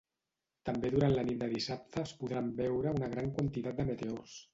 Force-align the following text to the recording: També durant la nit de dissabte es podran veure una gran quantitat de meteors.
També 0.69 0.89
durant 0.93 1.11
la 1.17 1.25
nit 1.27 1.43
de 1.43 1.49
dissabte 1.51 2.01
es 2.05 2.13
podran 2.21 2.49
veure 2.61 2.95
una 3.01 3.11
gran 3.13 3.29
quantitat 3.37 3.79
de 3.83 3.87
meteors. 3.93 4.35